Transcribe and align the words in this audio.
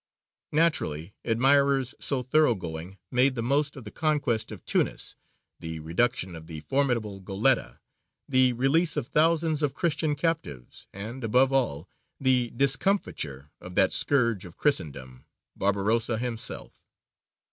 "Naturally 0.61 1.13
admirers 1.23 1.93
so 1.99 2.23
thoroughgoing 2.23 2.97
made 3.11 3.35
the 3.35 3.43
most 3.43 3.75
of 3.75 3.83
the 3.83 3.91
conquest 3.91 4.51
of 4.51 4.65
Tunis, 4.65 5.15
the 5.59 5.79
reduction 5.79 6.35
of 6.35 6.47
the 6.47 6.61
formidable 6.61 7.19
Goletta, 7.21 7.77
the 8.27 8.53
release 8.53 8.97
of 8.97 9.05
thousands 9.05 9.61
of 9.61 9.75
Christian 9.75 10.15
captives, 10.15 10.87
and, 10.91 11.23
above 11.23 11.53
all, 11.53 11.87
the 12.19 12.49
discomfiture 12.49 13.51
of 13.61 13.75
that 13.75 13.93
scourge 13.93 14.43
of 14.43 14.57
Christendom, 14.57 15.25
Barbarossa 15.55 16.17
himself. 16.17 16.83